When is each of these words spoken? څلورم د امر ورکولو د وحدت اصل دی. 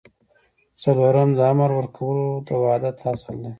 څلورم 0.81 1.29
د 1.37 1.39
امر 1.51 1.69
ورکولو 1.75 2.25
د 2.47 2.49
وحدت 2.61 2.95
اصل 3.11 3.35
دی. 3.43 3.49